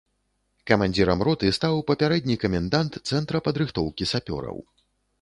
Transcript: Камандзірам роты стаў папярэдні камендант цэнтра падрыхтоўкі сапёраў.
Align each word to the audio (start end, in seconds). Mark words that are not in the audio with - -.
Камандзірам 0.71 1.19
роты 1.27 1.51
стаў 1.59 1.83
папярэдні 1.91 2.39
камендант 2.47 2.93
цэнтра 3.09 3.45
падрыхтоўкі 3.49 4.13
сапёраў. 4.15 4.57